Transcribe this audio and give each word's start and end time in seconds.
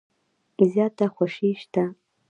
زیاته 0.71 1.05
خوشي 1.15 1.49
شته. 1.61 1.83